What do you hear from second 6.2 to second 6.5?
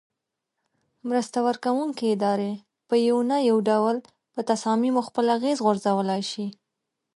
شي.